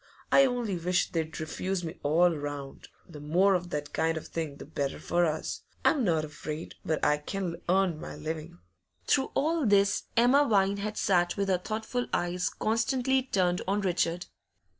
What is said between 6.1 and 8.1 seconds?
afraid but I can earn